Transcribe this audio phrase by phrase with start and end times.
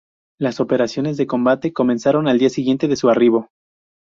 [0.39, 3.49] Las operaciones de combate comenzaron al día siguiente de su arribo.